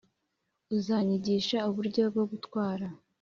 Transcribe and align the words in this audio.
uzanyigisha 0.77 1.57
uburyo 1.69 2.01
bwo 2.11 2.23
gutwara? 2.31 2.87